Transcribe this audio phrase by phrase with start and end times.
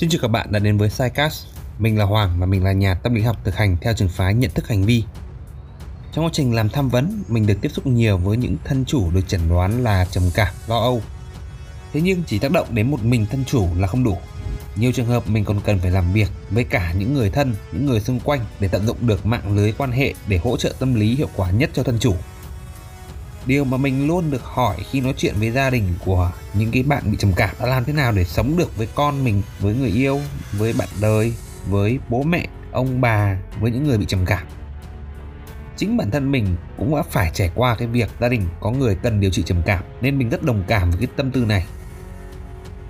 [0.00, 1.46] Xin chào các bạn đã đến với SciCast.
[1.78, 4.34] Mình là Hoàng và mình là nhà tâm lý học thực hành theo trường phái
[4.34, 5.04] nhận thức hành vi.
[6.12, 9.10] Trong quá trình làm tham vấn, mình được tiếp xúc nhiều với những thân chủ
[9.10, 11.02] được chẩn đoán là trầm cảm, lo âu.
[11.92, 14.16] Thế nhưng chỉ tác động đến một mình thân chủ là không đủ.
[14.76, 17.86] Nhiều trường hợp mình còn cần phải làm việc với cả những người thân, những
[17.86, 20.94] người xung quanh để tận dụng được mạng lưới quan hệ để hỗ trợ tâm
[20.94, 22.14] lý hiệu quả nhất cho thân chủ
[23.46, 26.82] điều mà mình luôn được hỏi khi nói chuyện với gia đình của những cái
[26.82, 29.74] bạn bị trầm cảm là làm thế nào để sống được với con mình, với
[29.74, 30.20] người yêu,
[30.52, 31.32] với bạn đời,
[31.68, 34.46] với bố mẹ, ông bà, với những người bị trầm cảm?
[35.76, 38.94] Chính bản thân mình cũng đã phải trải qua cái việc gia đình có người
[38.94, 41.66] cần điều trị trầm cảm, nên mình rất đồng cảm với cái tâm tư này.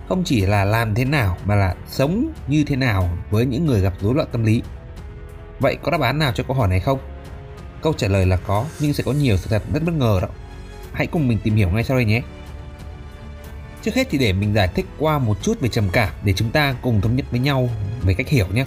[0.08, 3.80] Không chỉ là làm thế nào mà là sống như thế nào với những người
[3.80, 4.62] gặp rối loạn tâm lý.
[5.60, 6.98] Vậy có đáp án nào cho câu hỏi này không?
[7.82, 10.28] Câu trả lời là có, nhưng sẽ có nhiều sự thật rất bất ngờ đó.
[10.96, 12.22] Hãy cùng mình tìm hiểu ngay sau đây nhé.
[13.82, 16.50] Trước hết thì để mình giải thích qua một chút về trầm cảm để chúng
[16.50, 17.68] ta cùng thống nhất với nhau
[18.02, 18.66] về cách hiểu nhé.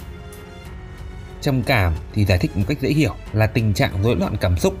[1.40, 4.56] Trầm cảm thì giải thích một cách dễ hiểu là tình trạng rối loạn cảm
[4.56, 4.74] xúc.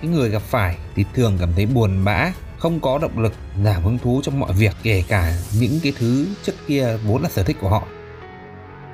[0.00, 3.82] Cái người gặp phải thì thường cảm thấy buồn bã, không có động lực, giảm
[3.82, 7.42] hứng thú trong mọi việc kể cả những cái thứ trước kia vốn là sở
[7.42, 7.86] thích của họ.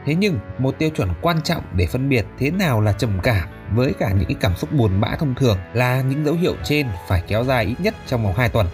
[0.06, 3.48] Thế nhưng một tiêu chuẩn quan trọng để phân biệt thế nào là trầm cảm
[3.74, 6.86] với cả những cái cảm xúc buồn bã thông thường là những dấu hiệu trên
[7.08, 8.66] phải kéo dài ít nhất trong vòng 2 tuần.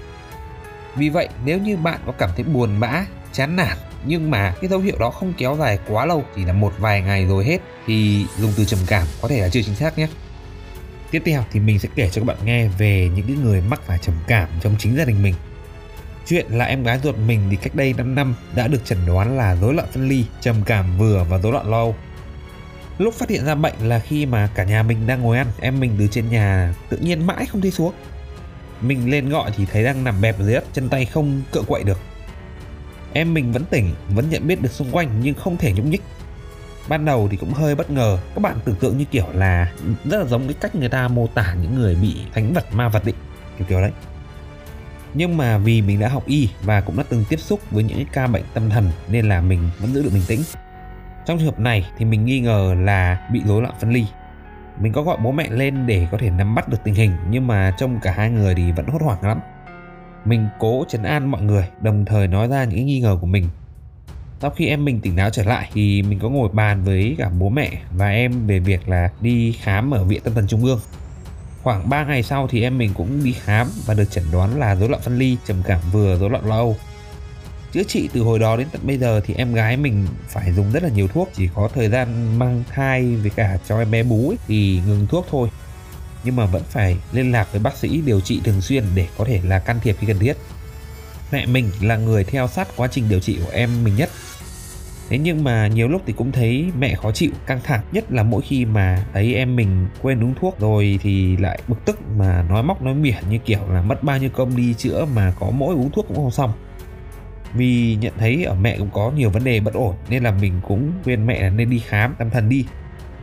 [0.96, 4.70] Vì vậy, nếu như bạn có cảm thấy buồn bã, chán nản nhưng mà cái
[4.70, 7.58] dấu hiệu đó không kéo dài quá lâu chỉ là một vài ngày rồi hết
[7.86, 10.06] thì dùng từ trầm cảm có thể là chưa chính xác nhé.
[11.10, 13.80] Tiếp theo thì mình sẽ kể cho các bạn nghe về những cái người mắc
[13.86, 15.34] phải trầm cảm trong chính gia đình mình.
[16.26, 19.36] Chuyện là em gái ruột mình thì cách đây 5 năm đã được chẩn đoán
[19.36, 21.96] là rối loạn phân ly, trầm cảm vừa và rối loạn lo âu.
[22.98, 25.80] Lúc phát hiện ra bệnh là khi mà cả nhà mình đang ngồi ăn, em
[25.80, 27.94] mình từ trên nhà tự nhiên mãi không thấy xuống.
[28.80, 31.84] Mình lên gọi thì thấy đang nằm bẹp dưới đất, chân tay không cựa quậy
[31.84, 31.98] được.
[33.12, 36.02] Em mình vẫn tỉnh, vẫn nhận biết được xung quanh nhưng không thể nhúc nhích.
[36.88, 39.72] Ban đầu thì cũng hơi bất ngờ, các bạn tưởng tượng như kiểu là
[40.04, 42.88] rất là giống cái cách người ta mô tả những người bị thánh vật ma
[42.88, 43.16] vật định,
[43.58, 43.92] kiểu kiểu đấy.
[45.14, 48.04] Nhưng mà vì mình đã học y và cũng đã từng tiếp xúc với những
[48.12, 50.40] ca bệnh tâm thần nên là mình vẫn giữ được bình tĩnh
[51.26, 54.06] trong trường hợp này thì mình nghi ngờ là bị rối loạn phân ly.
[54.80, 57.46] Mình có gọi bố mẹ lên để có thể nắm bắt được tình hình nhưng
[57.46, 59.40] mà trông cả hai người thì vẫn hốt hoảng lắm.
[60.24, 63.48] Mình cố chấn an mọi người, đồng thời nói ra những nghi ngờ của mình.
[64.40, 67.30] Sau khi em mình tỉnh táo trở lại thì mình có ngồi bàn với cả
[67.38, 70.80] bố mẹ và em về việc là đi khám ở viện tâm thần trung ương.
[71.62, 74.76] Khoảng 3 ngày sau thì em mình cũng đi khám và được chẩn đoán là
[74.76, 76.76] rối loạn phân ly, trầm cảm vừa, rối loạn lo âu
[77.74, 80.72] chữa trị từ hồi đó đến tận bây giờ thì em gái mình phải dùng
[80.72, 81.30] rất là nhiều thuốc.
[81.34, 85.06] Chỉ có thời gian mang thai với cả cho em bé bú ấy, thì ngừng
[85.06, 85.48] thuốc thôi.
[86.24, 89.24] Nhưng mà vẫn phải liên lạc với bác sĩ điều trị thường xuyên để có
[89.24, 90.36] thể là can thiệp khi cần thiết.
[91.32, 94.10] Mẹ mình là người theo sát quá trình điều trị của em mình nhất.
[95.08, 97.80] Thế nhưng mà nhiều lúc thì cũng thấy mẹ khó chịu căng thẳng.
[97.92, 101.84] Nhất là mỗi khi mà thấy em mình quên uống thuốc rồi thì lại bực
[101.84, 105.04] tức mà nói móc nói mỉa như kiểu là mất bao nhiêu công đi chữa
[105.14, 106.52] mà có mỗi uống thuốc cũng không xong
[107.54, 110.60] vì nhận thấy ở mẹ cũng có nhiều vấn đề bất ổn, nên là mình
[110.68, 112.64] cũng khuyên mẹ là nên đi khám tâm thần đi.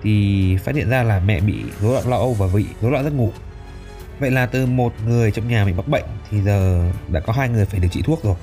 [0.04, 3.04] Thì phát hiện ra là mẹ bị rối loạn lo âu và bị rối loạn
[3.04, 3.32] giấc ngủ.
[4.20, 7.50] Vậy là từ một người trong nhà bị mắc bệnh thì giờ đã có hai
[7.50, 8.36] người phải điều trị thuốc rồi.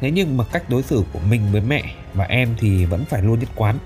[0.00, 1.82] Thế nhưng mà cách đối xử của mình với mẹ
[2.14, 3.78] và em thì vẫn phải luôn nhất quán.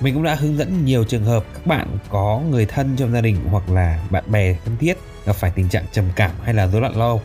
[0.00, 3.20] Mình cũng đã hướng dẫn nhiều trường hợp các bạn có người thân trong gia
[3.20, 4.96] đình hoặc là bạn bè thân thiết
[5.26, 7.22] gặp phải tình trạng trầm cảm hay là rối loạn lo âu.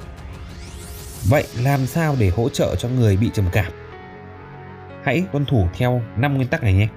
[1.29, 3.71] Vậy làm sao để hỗ trợ cho người bị trầm cảm?
[5.03, 6.87] Hãy tuân thủ theo 5 nguyên tắc này nhé.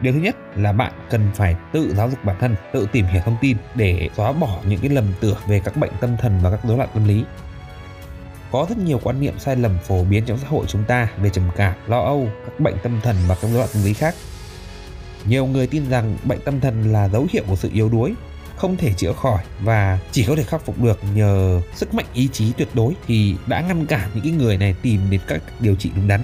[0.00, 3.22] Điều thứ nhất là bạn cần phải tự giáo dục bản thân, tự tìm hiểu
[3.24, 6.50] thông tin để xóa bỏ những cái lầm tưởng về các bệnh tâm thần và
[6.50, 7.24] các rối loạn tâm lý.
[8.52, 11.30] Có rất nhiều quan niệm sai lầm phổ biến trong xã hội chúng ta về
[11.30, 14.14] trầm cảm, lo âu, các bệnh tâm thần và các rối loạn tâm lý khác.
[15.24, 18.14] Nhiều người tin rằng bệnh tâm thần là dấu hiệu của sự yếu đuối
[18.56, 22.28] không thể chữa khỏi và chỉ có thể khắc phục được nhờ sức mạnh ý
[22.32, 25.74] chí tuyệt đối thì đã ngăn cản những cái người này tìm đến các điều
[25.74, 26.20] trị đúng đắn.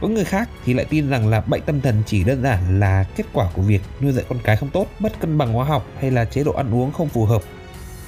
[0.00, 3.04] Có người khác thì lại tin rằng là bệnh tâm thần chỉ đơn giản là
[3.16, 5.86] kết quả của việc nuôi dạy con cái không tốt, mất cân bằng hóa học
[6.00, 7.42] hay là chế độ ăn uống không phù hợp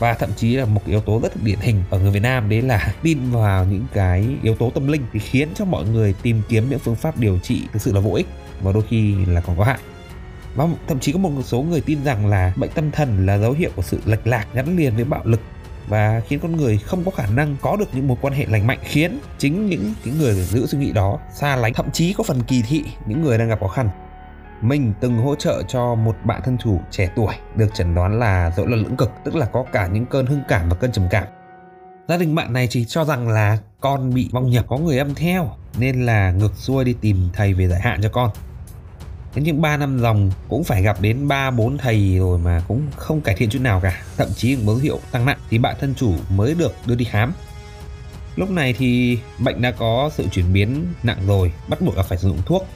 [0.03, 2.63] và thậm chí là một yếu tố rất điển hình ở người Việt Nam đấy
[2.63, 6.43] là tin vào những cái yếu tố tâm linh thì khiến cho mọi người tìm
[6.49, 8.27] kiếm những phương pháp điều trị thực sự là vô ích
[8.63, 9.79] và đôi khi là còn có hại
[10.55, 13.53] và thậm chí có một số người tin rằng là bệnh tâm thần là dấu
[13.53, 15.41] hiệu của sự lệch lạc gắn liền với bạo lực
[15.89, 18.67] và khiến con người không có khả năng có được những mối quan hệ lành
[18.67, 21.75] mạnh, khiến chính những cái người giữ suy nghĩ đó xa lánh.
[21.75, 23.89] Thậm chí có phần kỳ thị những người đang gặp khó khăn.
[24.63, 28.53] Mình từng hỗ trợ cho một bạn thân chủ trẻ tuổi, được chẩn đoán là
[28.57, 31.05] rối loạn lưỡng cực, tức là có cả những cơn hưng cảm và cơn trầm
[31.11, 31.25] cảm.
[32.09, 35.15] Gia đình bạn này chỉ cho rằng là con bị vong nhập, có người âm
[35.15, 38.31] theo, nên là ngược xuôi đi tìm thầy về giải hạn cho con.
[39.35, 42.83] Thế nhưng 3 năm dòng cũng phải gặp đến 3 4 thầy rồi mà cũng
[42.97, 45.77] không cải thiện chút nào cả, thậm chí có dấu hiệu tăng nặng thì bạn
[45.81, 47.33] thân chủ mới được đưa đi khám.
[48.37, 52.19] Lúc này thì bệnh đã có sự chuyển biến nặng rồi, bắt buộc là phải
[52.19, 52.67] sử dụng thuốc.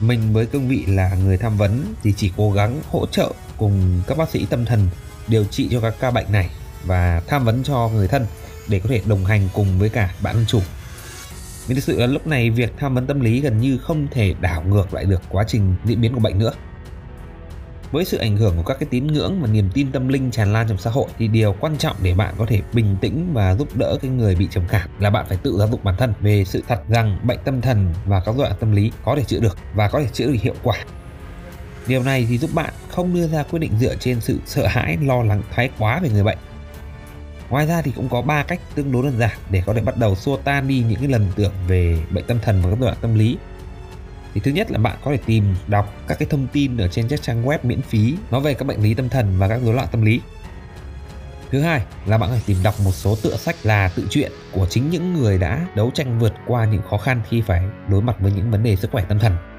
[0.00, 4.02] Mình với cương vị là người tham vấn thì chỉ cố gắng hỗ trợ cùng
[4.06, 4.88] các bác sĩ tâm thần
[5.28, 6.50] điều trị cho các ca bệnh này
[6.84, 8.26] và tham vấn cho người thân
[8.68, 10.60] để có thể đồng hành cùng với cả bạn thân chủ
[11.66, 14.34] vì thực sự là lúc này việc tham vấn tâm lý gần như không thể
[14.40, 16.52] đảo ngược lại được quá trình diễn biến của bệnh nữa.
[17.92, 20.52] Với sự ảnh hưởng của các cái tín ngưỡng và niềm tin tâm linh tràn
[20.52, 23.54] lan trong xã hội thì điều quan trọng để bạn có thể bình tĩnh và
[23.54, 26.12] giúp đỡ cái người bị trầm cảm là bạn phải tự giáo dục bản thân
[26.20, 29.40] về sự thật rằng bệnh tâm thần và các loại tâm lý có thể chữa
[29.40, 30.76] được và có thể chữa được hiệu quả.
[31.86, 34.96] Điều này thì giúp bạn không đưa ra quyết định dựa trên sự sợ hãi,
[35.02, 36.38] lo lắng thái quá về người bệnh
[37.54, 39.96] Ngoài ra thì cũng có ba cách tương đối đơn giản để có thể bắt
[39.96, 42.86] đầu xua tan đi những cái lầm tưởng về bệnh tâm thần và các dối
[42.86, 43.38] loạn tâm lý.
[44.34, 47.08] Thì thứ nhất là bạn có thể tìm đọc các cái thông tin ở trên
[47.08, 49.74] các trang web miễn phí nói về các bệnh lý tâm thần và các rối
[49.74, 50.20] loạn tâm lý.
[51.50, 54.32] Thứ hai là bạn có thể tìm đọc một số tựa sách là tự truyện
[54.52, 58.02] của chính những người đã đấu tranh vượt qua những khó khăn khi phải đối
[58.02, 59.53] mặt với những vấn đề sức khỏe tâm thần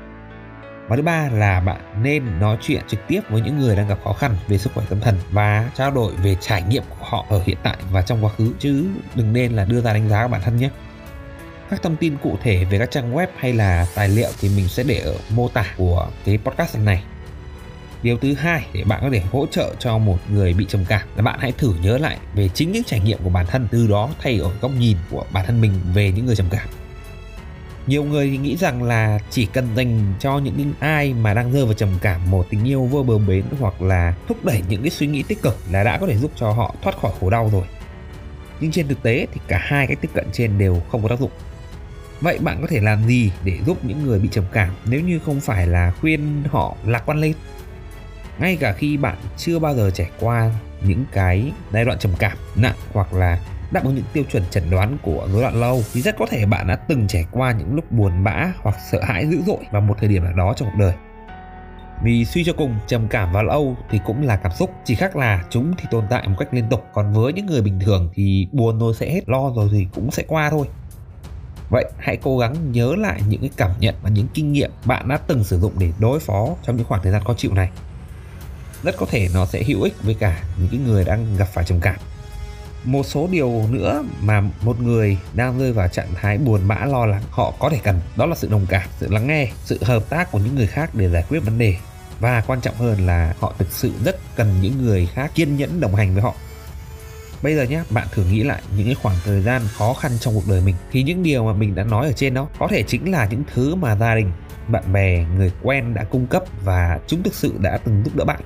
[0.88, 4.00] và thứ ba là bạn nên nói chuyện trực tiếp với những người đang gặp
[4.04, 7.26] khó khăn về sức khỏe tâm thần và trao đổi về trải nghiệm của họ
[7.30, 8.86] ở hiện tại và trong quá khứ, chứ
[9.16, 10.70] đừng nên là đưa ra đánh giá của bản thân nhé.
[11.70, 14.68] Các thông tin cụ thể về các trang web hay là tài liệu thì mình
[14.68, 17.04] sẽ để ở mô tả của cái podcast này.
[18.04, 21.02] Điều thứ hai để bạn có thể hỗ trợ cho một người bị trầm cảm
[21.16, 23.88] là bạn hãy thử nhớ lại về chính những trải nghiệm của bản thân, từ
[23.88, 26.68] đó thay đổi góc nhìn của bản thân mình về những người trầm cảm
[27.88, 31.66] nhiều người thì nghĩ rằng là chỉ cần dành cho những ai mà đang rơi
[31.66, 34.90] vào trầm cảm, một tình yêu vô bờ bến hoặc là thúc đẩy những cái
[34.90, 37.50] suy nghĩ tích cực là đã có thể giúp cho họ thoát khỏi khổ đau
[37.54, 37.64] rồi.
[38.60, 41.20] Nhưng trên thực tế thì cả hai cách tiếp cận trên đều không có tác
[41.20, 41.32] dụng.
[42.22, 45.20] Vậy bạn có thể làm gì để giúp những người bị trầm cảm nếu như
[45.26, 47.34] không phải là khuyên họ lạc quan lên?
[48.40, 50.52] Ngay cả khi bạn chưa bao giờ trải qua
[50.82, 53.40] những cái giai đoạn trầm cảm, nặng hoặc là
[53.72, 56.46] đáp ứng những tiêu chuẩn chẩn đoán của rối loạn lâu thì rất có thể
[56.46, 59.82] bạn đã từng trải qua những lúc buồn bã hoặc sợ hãi dữ dội vào
[59.82, 60.94] một thời điểm nào đó trong cuộc đời.
[62.04, 65.16] Vì suy cho cùng, trầm cảm và lâu thì cũng là cảm xúc, chỉ khác
[65.16, 68.10] là chúng thì tồn tại một cách liên tục, còn với những người bình thường
[68.14, 70.68] thì buồn rồi sẽ hết, lo rồi thì cũng sẽ qua thôi.
[71.70, 75.08] Vậy hãy cố gắng nhớ lại những cái cảm nhận và những kinh nghiệm bạn
[75.08, 77.70] đã từng sử dụng để đối phó trong những khoảng thời gian khó chịu này.
[78.84, 81.66] Rất có thể nó sẽ hữu ích với cả những cái người đang gặp phải
[81.66, 81.96] trầm cảm
[82.86, 87.06] một số điều nữa mà một người đang rơi vào trạng thái buồn bã lo
[87.06, 90.10] lắng họ có thể cần đó là sự đồng cảm sự lắng nghe sự hợp
[90.10, 91.76] tác của những người khác để giải quyết vấn đề.
[92.20, 95.80] Và quan trọng hơn là họ thực sự rất cần những người khác kiên nhẫn
[95.80, 96.36] đồng hành với họ.
[97.42, 100.34] Bây giờ nhé, bạn thử nghĩ lại những cái khoảng thời gian khó khăn trong
[100.34, 100.76] cuộc đời mình.
[100.92, 103.44] Thì những điều mà mình đã nói ở trên đó có thể chính là những
[103.54, 104.32] thứ mà gia đình,
[104.68, 108.26] bạn bè, người quen đã cung cấp và chúng thực sự đã từng giúp đỡ
[108.26, 108.42] bạn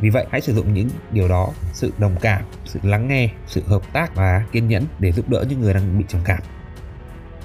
[0.00, 3.62] vì vậy hãy sử dụng những điều đó, sự đồng cảm, sự lắng nghe, sự
[3.66, 6.38] hợp tác và kiên nhẫn để giúp đỡ những người đang bị trầm cảm.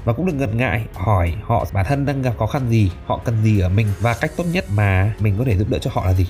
[0.06, 3.22] Và cũng đừng ngần ngại hỏi họ bản thân đang gặp khó khăn gì, họ
[3.26, 5.92] cần gì ở mình và cách tốt nhất mà mình có thể giúp đỡ cho
[5.94, 6.28] họ là gì.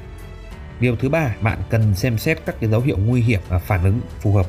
[0.79, 3.83] Điều thứ ba, bạn cần xem xét các cái dấu hiệu nguy hiểm và phản
[3.83, 4.45] ứng phù hợp.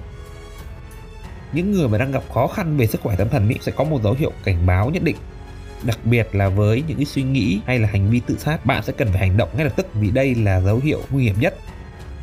[1.53, 3.85] Những người mà đang gặp khó khăn về sức khỏe tâm thần ý, sẽ có
[3.85, 5.17] một dấu hiệu cảnh báo nhất định
[5.87, 8.83] đặc biệt là với những cái suy nghĩ hay là hành vi tự sát, bạn
[8.83, 11.35] sẽ cần phải hành động ngay lập tức vì đây là dấu hiệu nguy hiểm
[11.41, 11.55] nhất.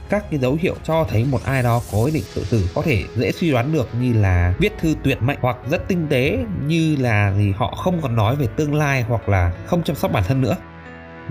[0.10, 2.82] Các cái dấu hiệu cho thấy một ai đó có ý định tự tử có
[2.82, 6.38] thể dễ suy đoán được như là viết thư tuyệt mệnh hoặc rất tinh tế
[6.68, 10.12] như là gì họ không còn nói về tương lai hoặc là không chăm sóc
[10.12, 10.56] bản thân nữa.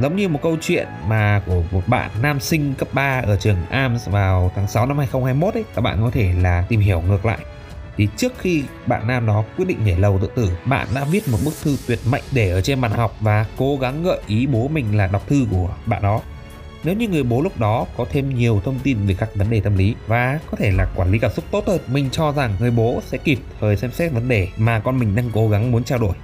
[0.01, 3.57] Giống như một câu chuyện mà của một bạn nam sinh cấp 3 ở trường
[3.71, 7.27] AMS vào tháng 6 năm 2021 ấy, các bạn có thể là tìm hiểu ngược
[7.27, 7.39] lại
[7.97, 11.29] thì trước khi bạn nam đó quyết định nhảy lầu tự tử, bạn đã viết
[11.29, 14.47] một bức thư tuyệt mệnh để ở trên bàn học và cố gắng gợi ý
[14.47, 16.21] bố mình là đọc thư của bạn đó.
[16.85, 19.61] Nếu như người bố lúc đó có thêm nhiều thông tin về các vấn đề
[19.61, 22.57] tâm lý và có thể là quản lý cảm xúc tốt hơn, mình cho rằng
[22.61, 25.73] người bố sẽ kịp thời xem xét vấn đề mà con mình đang cố gắng
[25.73, 26.15] muốn trao đổi.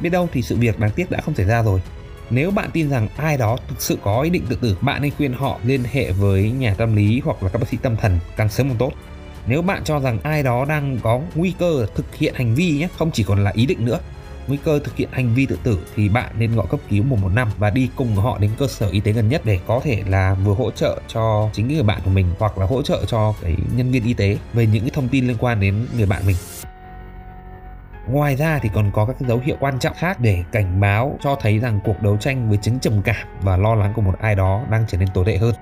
[0.00, 1.80] Biết đâu thì sự việc đáng tiếc đã không xảy ra rồi.
[2.30, 5.12] Nếu bạn tin rằng ai đó thực sự có ý định tự tử, bạn nên
[5.16, 8.18] khuyên họ liên hệ với nhà tâm lý hoặc là các bác sĩ tâm thần
[8.36, 8.92] càng sớm càng tốt
[9.46, 12.88] nếu bạn cho rằng ai đó đang có nguy cơ thực hiện hành vi nhé,
[12.98, 13.98] không chỉ còn là ý định nữa,
[14.46, 17.48] nguy cơ thực hiện hành vi tự tử thì bạn nên gọi cấp cứu 115
[17.58, 20.34] và đi cùng họ đến cơ sở y tế gần nhất để có thể là
[20.34, 23.56] vừa hỗ trợ cho chính người bạn của mình hoặc là hỗ trợ cho cái
[23.74, 26.36] nhân viên y tế về những cái thông tin liên quan đến người bạn mình.
[28.08, 31.36] Ngoài ra thì còn có các dấu hiệu quan trọng khác để cảnh báo cho
[31.40, 34.34] thấy rằng cuộc đấu tranh với chứng trầm cảm và lo lắng của một ai
[34.34, 35.54] đó đang trở nên tồi tệ hơn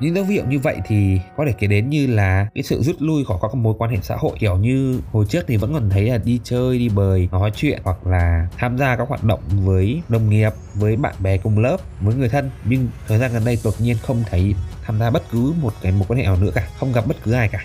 [0.00, 2.96] những dấu hiệu như vậy thì có thể kể đến như là cái sự rút
[2.98, 5.90] lui khỏi các mối quan hệ xã hội, kiểu như hồi trước thì vẫn còn
[5.90, 9.40] thấy là đi chơi, đi bời, nói chuyện hoặc là tham gia các hoạt động
[9.52, 12.50] với đồng nghiệp, với bạn bè cùng lớp, với người thân.
[12.64, 15.92] Nhưng thời gian gần đây đột nhiên không thấy tham gia bất cứ một cái
[15.92, 17.64] mối quan hệ nào nữa cả, không gặp bất cứ ai cả.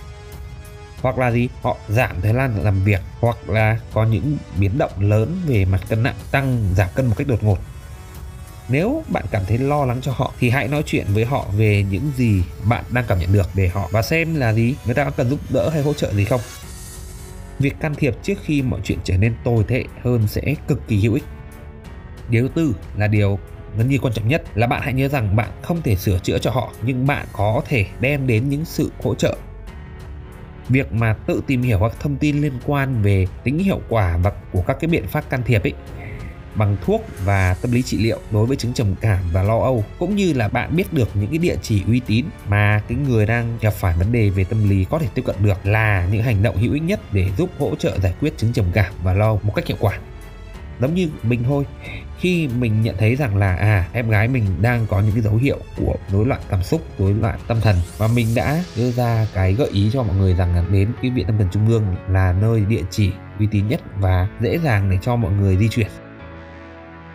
[1.01, 1.49] Hoặc là gì?
[1.61, 5.81] Họ giảm thời gian làm việc hoặc là có những biến động lớn về mặt
[5.89, 7.57] cân nặng, tăng, giảm cân một cách đột ngột
[8.69, 11.85] nếu bạn cảm thấy lo lắng cho họ, thì hãy nói chuyện với họ về
[11.91, 14.75] những gì bạn đang cảm nhận được về họ và xem là gì.
[14.85, 16.41] Người ta cần giúp đỡ hay hỗ trợ gì không?
[17.59, 20.99] Việc can thiệp trước khi mọi chuyện trở nên tồi tệ hơn sẽ cực kỳ
[20.99, 21.23] hữu ích.
[22.29, 23.39] Điều thứ tư là điều
[23.77, 26.39] gần như quan trọng nhất là bạn hãy nhớ rằng bạn không thể sửa chữa
[26.39, 29.37] cho họ, nhưng bạn có thể đem đến những sự hỗ trợ.
[30.69, 34.31] Việc mà tự tìm hiểu các thông tin liên quan về tính hiệu quả và
[34.51, 35.73] của các cái biện pháp can thiệp ấy
[36.55, 39.83] bằng thuốc và tâm lý trị liệu đối với chứng trầm cảm và lo âu,
[39.99, 43.25] cũng như là bạn biết được những cái địa chỉ uy tín mà cái người
[43.25, 46.23] đang gặp phải vấn đề về tâm lý có thể tiếp cận được là những
[46.23, 49.13] hành động hữu ích nhất để giúp hỗ trợ giải quyết chứng trầm cảm và
[49.13, 49.99] lo một cách hiệu quả.
[50.81, 51.63] Giống như mình thôi,
[52.19, 55.35] khi mình nhận thấy rằng là à em gái mình đang có những cái dấu
[55.35, 59.27] hiệu của rối loạn cảm xúc, rối loạn tâm thần và mình đã đưa ra
[59.33, 61.95] cái gợi ý cho mọi người rằng là đến cái viện tâm thần trung ương
[62.09, 65.69] là nơi địa chỉ uy tín nhất và dễ dàng để cho mọi người di
[65.69, 65.87] chuyển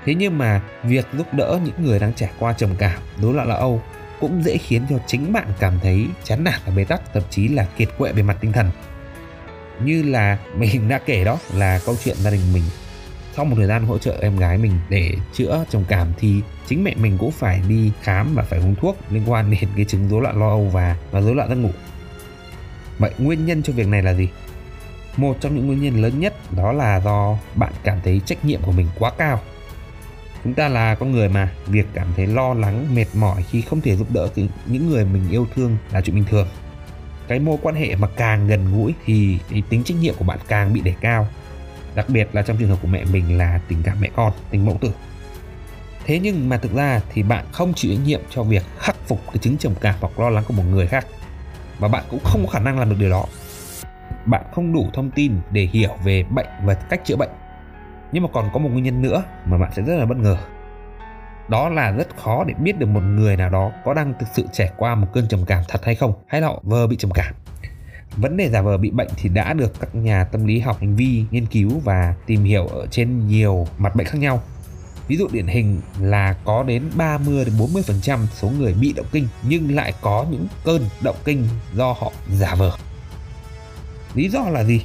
[0.08, 3.48] thế nhưng mà việc giúp đỡ những người đang trải qua trầm cảm rối loạn
[3.48, 3.82] lo âu
[4.20, 7.48] cũng dễ khiến cho chính bạn cảm thấy chán nản và bế tắc, thậm chí
[7.48, 8.70] là kiệt quệ về mặt tinh thần.
[9.84, 12.62] Như là mình đã kể đó, là câu chuyện gia đình mình.
[13.36, 16.84] Sau một thời gian hỗ trợ em gái mình để chữa trầm cảm thì chính
[16.84, 20.08] mẹ mình cũng phải đi khám và phải uống thuốc liên quan đến cái chứng
[20.08, 21.70] rối loạn lo âu và và rối loạn giấc ngủ.
[22.98, 24.28] Vậy nguyên nhân cho việc này là gì?
[25.16, 28.62] Một trong những nguyên nhân lớn nhất đó là do bạn cảm thấy trách nhiệm
[28.62, 29.40] của mình quá cao
[30.44, 33.80] chúng ta là con người mà việc cảm thấy lo lắng mệt mỏi khi không
[33.80, 34.28] thể giúp đỡ
[34.66, 36.48] những người mình yêu thương là chuyện bình thường.
[37.28, 40.38] Cái mối quan hệ mà càng gần gũi thì, thì tính trách nhiệm của bạn
[40.48, 41.28] càng bị đẩy cao.
[41.94, 44.66] Đặc biệt là trong trường hợp của mẹ mình là tình cảm mẹ con tình
[44.66, 44.92] mẫu tử.
[46.04, 49.20] Thế nhưng mà thực ra thì bạn không chịu trách nhiệm cho việc khắc phục
[49.26, 51.06] cái chứng trầm cảm hoặc lo lắng của một người khác.
[51.78, 53.24] Và bạn cũng không có khả năng làm được điều đó.
[54.26, 57.30] Bạn không đủ thông tin để hiểu về bệnh và cách chữa bệnh
[58.12, 60.36] nhưng mà còn có một nguyên nhân nữa mà bạn sẽ rất là bất ngờ
[61.48, 64.46] đó là rất khó để biết được một người nào đó có đang thực sự
[64.52, 67.10] trải qua một cơn trầm cảm thật hay không, hay là họ vờ bị trầm
[67.10, 67.34] cảm
[68.16, 70.96] vấn đề giả vờ bị bệnh thì đã được các nhà tâm lý học hành
[70.96, 74.42] vi nghiên cứu và tìm hiểu ở trên nhiều mặt bệnh khác nhau
[75.08, 79.28] Ví dụ điển hình là có đến 30 đến 40% số người bị động kinh
[79.42, 82.72] nhưng lại có những cơn động kinh do họ giả vờ.
[84.14, 84.84] Lý do là gì?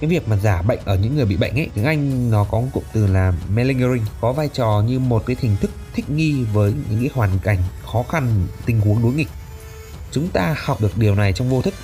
[0.00, 2.60] Cái việc mà giả bệnh ở những người bị bệnh ấy, tiếng anh nó có
[2.60, 6.44] một cụm từ là malingering, có vai trò như một cái hình thức thích nghi
[6.52, 7.58] với những cái hoàn cảnh
[7.92, 9.28] khó khăn, tình huống đối nghịch.
[10.10, 11.74] Chúng ta học được điều này trong vô thức.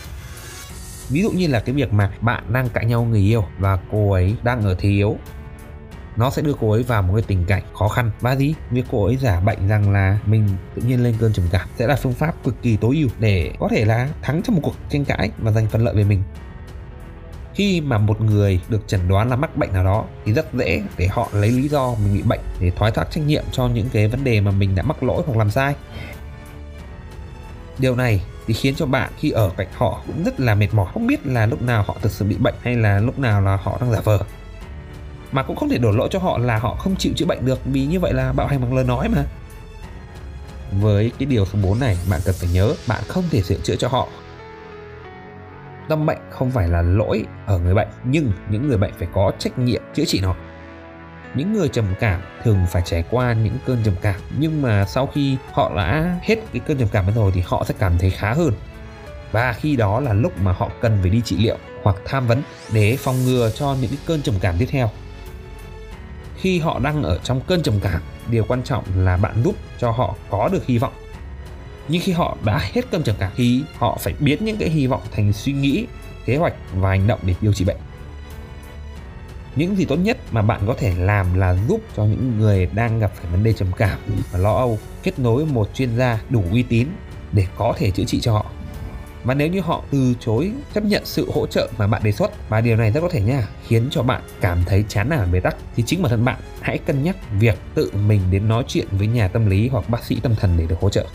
[1.09, 4.13] Ví dụ như là cái việc mà bạn đang cãi nhau người yêu và cô
[4.13, 5.17] ấy đang ở thế yếu,
[6.17, 8.11] nó sẽ đưa cô ấy vào một cái tình cảnh khó khăn.
[8.21, 8.55] Và gì?
[8.71, 11.87] Việc cô ấy giả bệnh rằng là mình tự nhiên lên cơn trầm cảm sẽ
[11.87, 14.75] là phương pháp cực kỳ tối ưu để có thể là thắng trong một cuộc
[14.91, 16.23] tranh cãi và giành phần lợi về mình
[17.55, 20.83] khi mà một người được chẩn đoán là mắc bệnh nào đó thì rất dễ
[20.97, 23.89] để họ lấy lý do mình bị bệnh để thoái thác trách nhiệm cho những
[23.93, 25.75] cái vấn đề mà mình đã mắc lỗi hoặc làm sai.
[27.79, 30.87] Điều này thì khiến cho bạn khi ở cạnh họ cũng rất là mệt mỏi,
[30.95, 33.57] không biết là lúc nào họ thực sự bị bệnh hay là lúc nào là
[33.57, 34.19] họ đang giả vờ.
[35.33, 37.61] Mà cũng không thể đổ lỗi cho họ là họ không chịu chữa bệnh được,
[37.65, 39.25] vì như vậy là bạo hành bằng lời nói mà.
[40.73, 43.77] Với cái điều số 4 này, bạn cần phải nhớ bạn không thể sửa chữa
[43.77, 44.09] cho họ
[45.89, 49.33] tâm bệnh không phải là lỗi ở người bệnh, nhưng những người bệnh phải có
[49.39, 50.35] trách nhiệm chữa trị nó.
[51.35, 55.07] Những người trầm cảm thường phải trải qua những cơn trầm cảm, nhưng mà sau
[55.07, 58.33] khi họ đã hết cái cơn trầm cảm rồi thì họ sẽ cảm thấy khá
[58.33, 58.53] hơn.
[59.33, 62.43] Và khi đó là lúc mà họ cần phải đi trị liệu hoặc tham vấn
[62.73, 64.91] để phòng ngừa cho những cái cơn trầm cảm tiếp theo.
[66.37, 68.01] Khi họ đang ở trong cơn trầm cảm,
[68.31, 70.93] điều quan trọng là bạn giúp cho họ có được hy vọng
[71.89, 74.87] nhưng khi họ đã hết cơm trầm cảm, thì họ phải biến những cái hy
[74.87, 75.87] vọng thành suy nghĩ,
[76.25, 77.77] kế hoạch và hành động để điều trị bệnh.
[79.57, 82.99] Những gì tốt nhất mà bạn có thể làm là giúp cho những người đang
[82.99, 83.99] gặp phải vấn đề trầm cảm
[84.33, 86.89] và lo âu, kết nối một chuyên gia đủ uy tín
[87.33, 88.47] để có thể chữa trị cho họ.
[89.25, 92.49] Và nếu như họ từ chối chấp nhận sự hỗ trợ mà bạn đề xuất,
[92.49, 95.41] và điều này rất có thể nha, khiến cho bạn cảm thấy chán nản bế
[95.41, 98.87] tắc, thì chính bản thân bạn hãy cân nhắc việc tự mình đến nói chuyện
[98.91, 101.07] với nhà tâm lý hoặc bác sĩ tâm thần để được hỗ trợ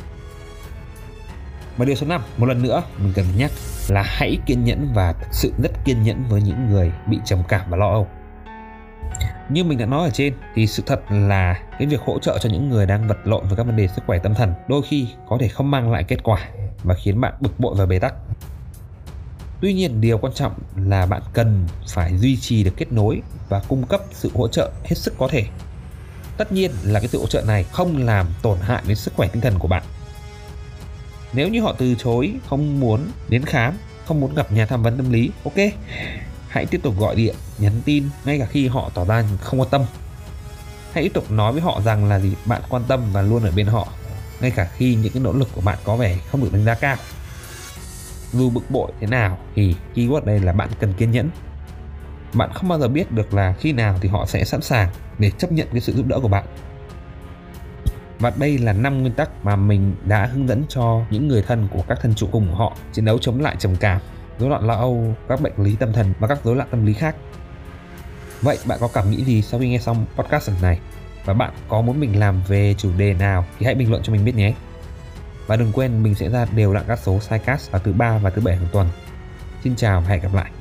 [1.80, 3.52] và điều số 5, một lần nữa mình cần nhắc
[3.88, 7.40] là hãy kiên nhẫn và thực sự rất kiên nhẫn với những người bị trầm
[7.48, 8.08] cảm và lo âu.
[9.50, 12.50] Như mình đã nói ở trên thì sự thật là cái việc hỗ trợ cho
[12.50, 15.08] những người đang vật lộn với các vấn đề sức khỏe tâm thần đôi khi
[15.30, 16.40] có thể không mang lại kết quả
[16.84, 18.14] và khiến bạn bực bội và bế tắc.
[19.62, 23.62] Tuy nhiên điều quan trọng là bạn cần phải duy trì được kết nối và
[23.68, 25.46] cung cấp sự hỗ trợ hết sức có thể.
[26.38, 29.28] Tất nhiên là cái sự hỗ trợ này không làm tổn hại đến sức khỏe
[29.28, 29.84] tinh thần của bạn.
[31.34, 33.74] Nếu như họ từ chối không muốn đến khám,
[34.06, 35.56] không muốn gặp nhà tham vấn tâm lý, ok,
[36.48, 39.70] hãy tiếp tục gọi điện, nhắn tin ngay cả khi họ tỏ ra không quan
[39.70, 39.86] tâm.
[40.94, 43.52] Hãy tiếp tục nói với họ rằng là gì bạn quan tâm và luôn ở
[43.56, 43.88] bên họ,
[44.42, 46.74] ngay cả khi những cái nỗ lực của bạn có vẻ không được đánh giá
[46.76, 46.96] cao.
[48.34, 51.30] Dù bực bội thế nào thì keyword đây là bạn cần kiên nhẫn.
[52.34, 55.32] Bạn không bao giờ biết được là khi nào thì họ sẽ sẵn sàng để
[55.32, 56.46] chấp nhận cái sự giúp đỡ của bạn.
[58.20, 61.68] Và đây là năm nguyên tắc mà mình đã hướng dẫn cho những người thân
[61.72, 64.02] của các thân chủ cùng họ chiến đấu chống lại trầm cảm
[64.40, 66.94] rối loạn lo âu, các bệnh lý tâm thần và các rối loạn tâm lý
[66.94, 67.16] khác.
[68.42, 70.80] Vậy bạn có cảm nghĩ gì sau khi nghe xong podcast lần này?
[71.26, 74.14] Và bạn có muốn mình làm về chủ đề nào thì hãy bình luận cho
[74.14, 74.54] mình biết nhé.
[75.48, 78.30] Và đừng quên mình sẽ ra đều đặn các số sidecast vào thứ ba và
[78.30, 78.88] thứ bảy hàng tuần.
[79.64, 80.52] Xin chào và hẹn gặp lại.